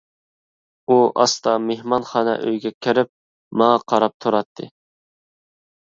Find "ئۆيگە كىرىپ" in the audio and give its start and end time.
2.47-3.13